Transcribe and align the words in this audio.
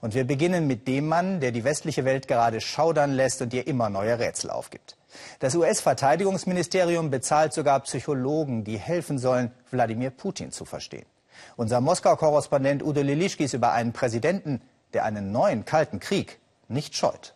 Und 0.00 0.14
wir 0.14 0.24
beginnen 0.24 0.66
mit 0.66 0.88
dem 0.88 1.08
Mann, 1.08 1.40
der 1.40 1.52
die 1.52 1.64
westliche 1.64 2.04
Welt 2.04 2.26
gerade 2.26 2.60
schaudern 2.60 3.12
lässt 3.12 3.42
und 3.42 3.52
ihr 3.52 3.66
immer 3.66 3.90
neue 3.90 4.18
Rätsel 4.18 4.50
aufgibt. 4.50 4.96
Das 5.40 5.54
US-Verteidigungsministerium 5.54 7.10
bezahlt 7.10 7.52
sogar 7.52 7.80
Psychologen, 7.80 8.64
die 8.64 8.78
helfen 8.78 9.18
sollen, 9.18 9.50
Wladimir 9.70 10.10
Putin 10.10 10.52
zu 10.52 10.64
verstehen. 10.64 11.06
Unser 11.56 11.80
Moskau-Korrespondent 11.80 12.82
Udo 12.82 13.02
Lilischkis 13.02 13.52
über 13.52 13.72
einen 13.72 13.92
Präsidenten, 13.92 14.62
der 14.94 15.04
einen 15.04 15.32
neuen 15.32 15.64
Kalten 15.64 16.00
Krieg 16.00 16.38
nicht 16.68 16.94
scheut. 16.94 17.34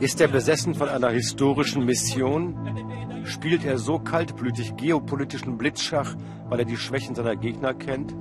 Ist 0.00 0.20
er 0.20 0.28
besessen 0.28 0.74
von 0.74 0.88
einer 0.88 1.10
historischen 1.10 1.84
Mission? 1.84 3.24
Spielt 3.24 3.64
er 3.64 3.78
so 3.78 3.98
kaltblütig 3.98 4.76
geopolitischen 4.76 5.58
Blitzschach, 5.58 6.14
weil 6.48 6.60
er 6.60 6.64
die 6.64 6.76
Schwächen 6.76 7.14
seiner 7.14 7.36
Gegner 7.36 7.74
kennt? 7.74 8.14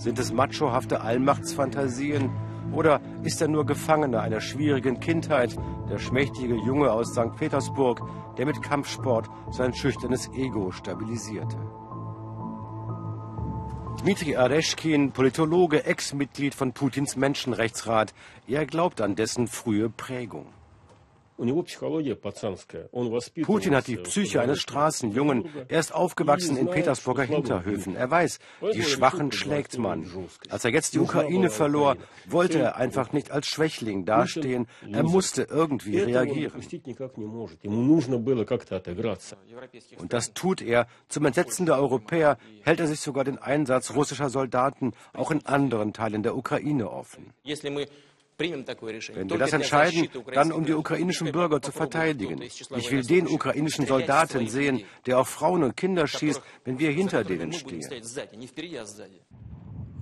Sind 0.00 0.18
es 0.18 0.32
machohafte 0.32 1.02
Allmachtsfantasien? 1.02 2.30
Oder 2.72 3.02
ist 3.22 3.42
er 3.42 3.48
nur 3.48 3.66
Gefangener 3.66 4.22
einer 4.22 4.40
schwierigen 4.40 4.98
Kindheit, 4.98 5.54
der 5.90 5.98
schmächtige 5.98 6.54
Junge 6.54 6.90
aus 6.90 7.10
St. 7.10 7.36
Petersburg, 7.36 8.00
der 8.38 8.46
mit 8.46 8.62
Kampfsport 8.62 9.28
sein 9.50 9.74
schüchternes 9.74 10.30
Ego 10.32 10.70
stabilisierte? 10.70 11.58
Dmitri 14.00 14.36
Areschkin, 14.36 15.12
Politologe, 15.12 15.84
Ex-Mitglied 15.84 16.54
von 16.54 16.72
Putins 16.72 17.16
Menschenrechtsrat. 17.16 18.14
Er 18.48 18.64
glaubt 18.64 19.02
an 19.02 19.16
dessen 19.16 19.48
frühe 19.48 19.90
Prägung. 19.90 20.46
Putin 23.42 23.74
hat 23.74 23.86
die 23.86 23.96
Psyche 23.96 24.40
eines 24.40 24.60
Straßenjungen. 24.60 25.48
Er 25.68 25.80
ist 25.80 25.94
aufgewachsen 25.94 26.56
in 26.56 26.68
Petersburger 26.68 27.22
Hinterhöfen. 27.22 27.96
Er 27.96 28.10
weiß, 28.10 28.38
die 28.74 28.82
Schwachen 28.82 29.32
schlägt 29.32 29.78
man. 29.78 30.10
Als 30.48 30.64
er 30.64 30.72
jetzt 30.72 30.94
die 30.94 30.98
Ukraine 30.98 31.50
verlor, 31.50 31.96
wollte 32.26 32.58
er 32.58 32.76
einfach 32.76 33.12
nicht 33.12 33.30
als 33.30 33.46
Schwächling 33.46 34.04
dastehen. 34.04 34.66
Er 34.92 35.02
musste 35.02 35.42
irgendwie 35.42 35.98
reagieren. 35.98 36.60
Und 39.98 40.12
das 40.12 40.34
tut 40.34 40.62
er. 40.62 40.86
Zum 41.08 41.24
Entsetzen 41.24 41.66
der 41.66 41.76
Europäer 41.76 42.38
hält 42.62 42.80
er 42.80 42.86
sich 42.86 43.00
sogar 43.00 43.24
den 43.24 43.38
Einsatz 43.38 43.94
russischer 43.94 44.30
Soldaten 44.30 44.92
auch 45.12 45.30
in 45.30 45.44
anderen 45.46 45.92
Teilen 45.92 46.22
der 46.22 46.36
Ukraine 46.36 46.90
offen. 46.90 47.32
Wenn 48.39 49.29
wir 49.29 49.37
das 49.37 49.53
entscheiden, 49.53 50.09
dann 50.33 50.51
um 50.51 50.65
die 50.65 50.73
ukrainischen 50.73 51.31
Bürger 51.31 51.61
zu 51.61 51.71
verteidigen. 51.71 52.41
Ich 52.41 52.91
will 52.91 53.01
den 53.01 53.27
ukrainischen 53.27 53.87
Soldaten 53.87 54.49
sehen, 54.49 54.83
der 55.05 55.19
auf 55.19 55.29
Frauen 55.29 55.63
und 55.63 55.77
Kinder 55.77 56.05
schießt, 56.05 56.41
wenn 56.65 56.77
wir 56.77 56.91
hinter 56.91 57.23
denen 57.23 57.53
stehen. 57.53 57.81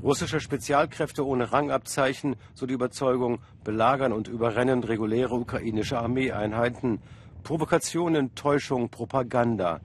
Russische 0.01 0.39
Spezialkräfte 0.39 1.25
ohne 1.25 1.53
Rangabzeichen, 1.53 2.35
so 2.55 2.65
die 2.65 2.73
Überzeugung, 2.73 3.39
belagern 3.63 4.11
und 4.11 4.27
überrennen 4.27 4.83
reguläre 4.83 5.35
ukrainische 5.35 5.97
Armeeeinheiten. 5.99 6.99
Provokationen, 7.43 8.33
Täuschung, 8.35 8.89
Propaganda. 8.89 9.79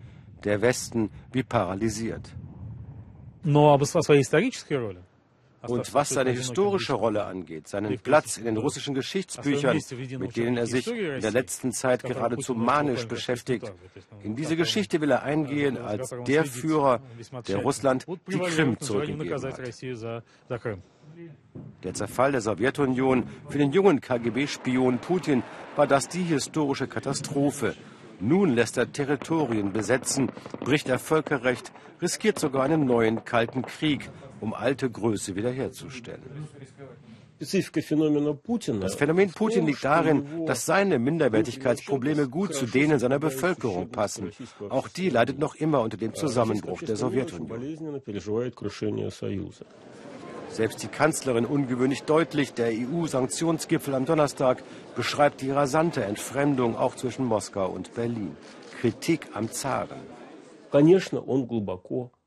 Der 0.45 0.63
Westen 0.63 1.11
wie 1.33 1.43
paralysiert. 1.43 2.33
Но 3.45 3.73
об 3.73 3.85
своей 3.85 4.23
исторической 4.23 4.75
роли 4.75 4.99
und 5.68 5.94
was 5.94 6.10
seine 6.10 6.32
historische 6.32 6.94
Rolle 6.94 7.26
angeht, 7.26 7.68
seinen 7.68 8.00
Platz 8.00 8.38
in 8.38 8.46
den 8.46 8.58
russischen 8.58 8.94
Geschichtsbüchern, 8.94 9.80
mit 10.20 10.36
denen 10.36 10.58
er 10.58 10.68
sich 10.68 10.88
in 10.88 11.22
der 11.22 11.32
letzten 11.32 11.72
Zeit 11.72 12.04
geradezu 12.04 12.54
manisch 12.54 13.08
beschäftigt, 13.08 13.72
in 14.24 14.36
diese 14.36 14.56
Geschichte 14.56 15.02
will 15.02 15.12
er 15.12 15.24
eingehen 15.24 15.78
als 15.78 16.14
der 16.28 16.46
Führer, 16.46 17.02
der 17.48 17.58
Russland 17.58 18.06
die 18.28 18.40
Krim 18.40 18.80
zurückgegeben 18.80 19.44
hat. 19.44 19.60
Der 21.84 21.94
Zerfall 21.94 22.32
der 22.32 22.42
Sowjetunion 22.42 23.26
für 23.48 23.58
den 23.58 23.72
jungen 23.72 24.02
KGB-Spion 24.02 25.00
Putin 25.00 25.44
war 25.76 25.86
das 25.86 26.08
die 26.08 26.24
historische 26.24 26.88
Katastrophe. 26.88 27.76
Nun 28.20 28.54
lässt 28.56 28.78
er 28.78 28.92
Territorien 28.92 29.74
besetzen, 29.74 30.32
bricht 30.60 30.90
er 30.90 31.00
Völkerrecht, 31.00 31.72
riskiert 32.02 32.40
sogar 32.40 32.64
einen 32.64 32.86
neuen 32.86 33.26
Kalten 33.26 33.64
Krieg 33.64 34.10
um 34.42 34.54
alte 34.54 34.90
Größe 34.90 35.36
wiederherzustellen. 35.36 36.48
Das 37.40 38.96
Phänomen 38.96 39.32
Putin 39.32 39.66
liegt 39.66 39.84
darin, 39.84 40.46
dass 40.46 40.66
seine 40.66 41.00
Minderwertigkeitsprobleme 41.00 42.30
gut 42.30 42.54
zu 42.54 42.66
denen 42.66 43.00
seiner 43.00 43.20
Bevölkerung 43.20 43.90
passen. 43.90 44.32
Auch 44.70 44.88
die 44.88 45.10
leidet 45.10 45.40
noch 45.40 45.56
immer 45.56 45.82
unter 45.82 45.98
dem 45.98 46.14
Zusammenbruch 46.14 46.82
der 46.84 46.96
Sowjetunion. 46.96 47.60
Selbst 50.53 50.83
die 50.83 50.89
Kanzlerin 50.89 51.47
ungewöhnlich 51.47 52.03
deutlich, 52.03 52.55
der 52.55 52.73
EU-Sanktionsgipfel 52.73 53.95
am 53.95 54.07
Donnerstag 54.07 54.63
beschreibt 54.97 55.41
die 55.41 55.51
rasante 55.51 56.05
Entfremdung 56.05 56.77
auch 56.77 56.97
zwischen 56.97 57.27
Moskau 57.27 57.69
und 57.69 57.95
Berlin. 57.95 58.37
Kritik 58.81 59.29
am 59.35 59.51
Zaren. 59.51 60.01
Конечно, 60.71 61.21
он 61.21 61.47
глубоко 61.47 62.11
раненый. 62.11 62.19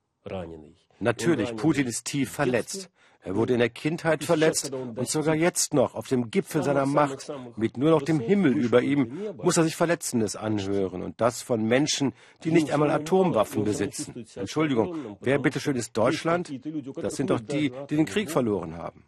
Natürlich, 0.99 1.55
Putin 1.57 1.87
ist 1.87 2.05
tief 2.05 2.31
verletzt. 2.31 2.91
Er 3.27 3.35
wurde 3.35 3.55
in 3.55 3.59
der 3.59 3.71
Kindheit 3.71 4.23
verletzt 4.23 4.73
und 4.73 5.09
sogar 5.09 5.35
jetzt 5.35 5.75
noch 5.75 5.97
auf 5.97 6.07
dem 6.07 6.31
Gipfel 6.31 6.63
seiner 6.63 6.87
Macht, 6.87 7.33
mit 7.57 7.77
nur 7.77 7.91
noch 7.91 8.03
dem 8.03 8.21
Himmel 8.21 8.57
über 8.57 8.83
ihm, 8.83 9.35
muss 9.43 9.57
er 9.57 9.65
sich 9.65 9.75
Verletzendes 9.75 10.37
anhören 10.37 11.03
und 11.03 11.21
das 11.21 11.43
von 11.43 11.65
Menschen, 11.65 12.13
die 12.45 12.53
nicht 12.53 12.71
einmal 12.71 12.91
Atomwaffen 12.93 13.65
besitzen. 13.65 14.25
Entschuldigung, 14.37 15.17
wer 15.21 15.41
bitteschön 15.41 15.75
ist 15.75 15.97
Deutschland? 15.97 16.53
Das 17.03 17.17
sind 17.17 17.31
doch 17.31 17.41
die, 17.41 17.73
die 17.91 17.97
den 17.97 18.07
Krieg 18.07 18.31
verloren 18.31 18.77
haben. 18.77 19.05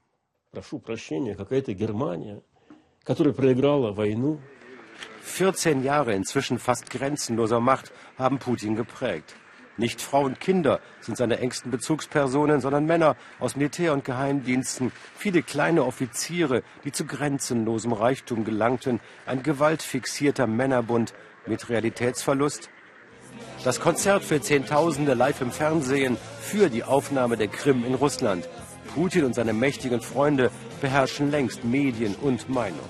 14 5.20 5.84
Jahre 5.84 6.14
inzwischen 6.14 6.58
fast 6.58 6.90
grenzenloser 6.90 7.60
Macht 7.60 7.92
haben 8.16 8.40
Putin 8.40 8.74
geprägt. 8.74 9.36
Nicht 9.78 10.02
Frau 10.02 10.24
und 10.24 10.40
Kinder 10.40 10.80
sind 11.00 11.16
seine 11.16 11.38
engsten 11.38 11.70
Bezugspersonen, 11.70 12.60
sondern 12.60 12.84
Männer 12.84 13.16
aus 13.38 13.54
Militär- 13.54 13.92
und 13.92 14.04
Geheimdiensten, 14.04 14.90
viele 15.16 15.42
kleine 15.42 15.84
Offiziere, 15.84 16.64
die 16.84 16.90
zu 16.90 17.06
grenzenlosem 17.06 17.92
Reichtum 17.92 18.44
gelangten, 18.44 18.98
ein 19.24 19.44
gewaltfixierter 19.44 20.48
Männerbund 20.48 21.14
mit 21.46 21.68
Realitätsverlust. 21.68 22.70
Das 23.62 23.78
Konzert 23.78 24.24
für 24.24 24.40
Zehntausende 24.40 25.14
live 25.14 25.40
im 25.42 25.52
Fernsehen 25.52 26.16
für 26.40 26.70
die 26.70 26.82
Aufnahme 26.82 27.36
der 27.36 27.48
Krim 27.48 27.84
in 27.84 27.94
Russland. 27.94 28.48
Putin 28.98 29.24
und 29.26 29.34
seine 29.34 29.52
mächtigen 29.52 30.00
Freunde 30.00 30.50
beherrschen 30.80 31.30
längst 31.30 31.64
Medien 31.64 32.16
und 32.20 32.48
Meinung. 32.48 32.80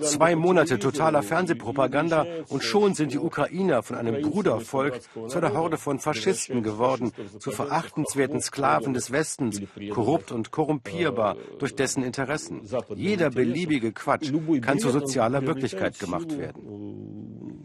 Zwei 0.00 0.36
Monate 0.36 0.78
totaler 0.78 1.22
Fernsehpropaganda 1.22 2.26
und 2.48 2.64
schon 2.64 2.94
sind 2.94 3.12
die 3.12 3.18
Ukrainer 3.18 3.82
von 3.82 3.96
einem 3.96 4.22
Brudervolk 4.22 5.00
zu 5.28 5.36
einer 5.36 5.52
Horde 5.52 5.76
von 5.76 5.98
Faschisten 5.98 6.62
geworden, 6.62 7.12
zu 7.38 7.50
verachtenswerten 7.50 8.40
Sklaven 8.40 8.94
des 8.94 9.12
Westens, 9.12 9.60
korrupt 9.90 10.32
und 10.32 10.50
korrumpierbar 10.50 11.36
durch 11.58 11.74
dessen 11.74 12.02
Interessen. 12.02 12.62
Jeder 12.96 13.28
beliebige 13.28 13.92
Quatsch 13.92 14.32
kann 14.62 14.78
zu 14.78 14.88
sozialer 14.88 15.42
Wirklichkeit 15.46 15.98
gemacht 15.98 16.38
werden. 16.38 17.62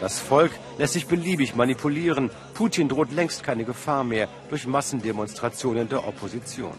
Das 0.00 0.18
Volk 0.18 0.52
lässt 0.78 0.92
sich 0.92 1.06
beliebig 1.06 1.54
manipulieren. 1.54 2.30
Putin 2.54 2.88
droht 2.88 3.12
längst 3.12 3.42
keine 3.42 3.64
Gefahr 3.64 4.04
mehr 4.04 4.28
durch 4.50 4.66
Massendemonstrationen 4.66 5.88
der 5.88 6.06
Opposition. 6.06 6.74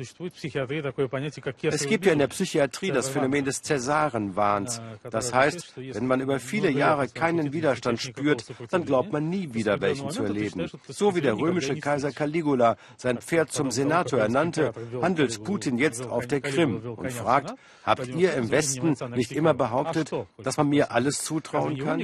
Es 0.00 1.86
gibt 1.86 2.06
ja 2.06 2.12
in 2.12 2.18
der 2.18 2.26
Psychiatrie 2.28 2.90
das 2.90 3.08
Phänomen 3.08 3.44
des 3.44 3.62
Cäsarenwahns. 3.62 4.80
Das 5.10 5.34
heißt, 5.34 5.74
wenn 5.76 6.06
man 6.06 6.20
über 6.20 6.40
viele 6.40 6.70
Jahre 6.70 7.08
keinen 7.08 7.52
Widerstand 7.52 8.00
spürt, 8.00 8.44
dann 8.70 8.84
glaubt 8.84 9.12
man 9.12 9.28
nie 9.28 9.52
wieder 9.54 9.80
welchen 9.80 10.10
zu 10.10 10.22
erleben. 10.22 10.70
So 10.88 11.14
wie 11.14 11.20
der 11.20 11.36
römische 11.38 11.76
Kaiser 11.76 12.12
Caligula 12.12 12.76
sein 12.96 13.18
Pferd 13.18 13.52
zum 13.52 13.70
Senator 13.70 14.20
ernannte, 14.20 14.72
handelt 15.02 15.44
Putin 15.44 15.78
jetzt 15.78 16.06
auf 16.06 16.26
der 16.26 16.40
Krim 16.40 16.76
und 16.96 17.12
fragt, 17.12 17.54
habt 17.84 18.06
ihr 18.08 18.34
im 18.34 18.50
Westen 18.50 18.96
nicht 19.14 19.32
immer 19.32 19.54
behauptet, 19.54 20.10
dass 20.38 20.56
man 20.56 20.68
mir 20.68 20.92
alles 20.92 21.22
zutrauen 21.24 21.78
kann? 21.78 22.00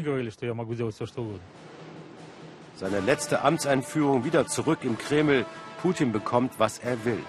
Seine 2.76 3.00
letzte 3.00 3.40
Amtseinführung 3.40 4.24
wieder 4.24 4.46
zurück 4.46 4.80
im 4.82 4.98
Kreml. 4.98 5.46
Putin 5.80 6.12
bekommt, 6.12 6.58
was 6.58 6.78
er 6.78 7.04
will. 7.04 7.22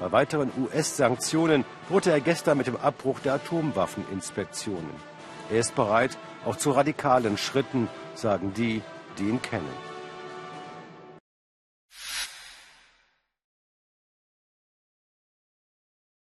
Bei 0.00 0.12
weiteren 0.12 0.50
US-Sanktionen 0.58 1.64
drohte 1.88 2.10
er 2.10 2.20
gestern 2.20 2.58
mit 2.58 2.66
dem 2.66 2.76
Abbruch 2.76 3.20
der 3.20 3.34
Atomwaffeninspektionen. 3.34 4.90
Er 5.50 5.60
ist 5.60 5.74
bereit, 5.74 6.18
auch 6.44 6.56
zu 6.56 6.72
radikalen 6.72 7.38
Schritten, 7.38 7.88
sagen 8.14 8.52
die, 8.54 8.82
die 9.18 9.28
ihn 9.28 9.40
kennen. 9.40 9.93